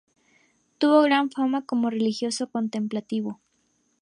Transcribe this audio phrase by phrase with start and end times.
[0.79, 3.39] Tuvo gran fama como religioso contemplativo.